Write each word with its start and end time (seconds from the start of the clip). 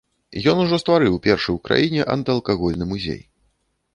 Ён 0.53 0.59
ужо 0.63 0.79
стварыў 0.83 1.19
першы 1.27 1.49
ў 1.53 1.67
краіне 1.67 2.07
антыалкагольны 2.15 2.85
музей. 2.95 3.21